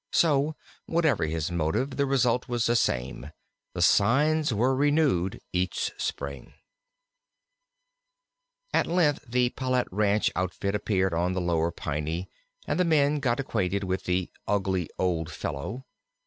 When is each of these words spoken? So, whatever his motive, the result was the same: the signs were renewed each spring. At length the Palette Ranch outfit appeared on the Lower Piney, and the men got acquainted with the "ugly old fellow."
So, 0.11 0.55
whatever 0.87 1.27
his 1.27 1.51
motive, 1.51 1.91
the 1.91 2.07
result 2.07 2.49
was 2.49 2.65
the 2.65 2.75
same: 2.75 3.29
the 3.75 3.83
signs 3.83 4.51
were 4.51 4.75
renewed 4.75 5.39
each 5.53 5.91
spring. 5.95 6.55
At 8.73 8.87
length 8.87 9.23
the 9.27 9.51
Palette 9.51 9.89
Ranch 9.91 10.31
outfit 10.35 10.73
appeared 10.73 11.13
on 11.13 11.33
the 11.33 11.39
Lower 11.39 11.71
Piney, 11.71 12.27
and 12.65 12.79
the 12.79 12.83
men 12.83 13.19
got 13.19 13.39
acquainted 13.39 13.83
with 13.83 14.05
the 14.05 14.31
"ugly 14.47 14.89
old 14.97 15.29
fellow." 15.31 15.85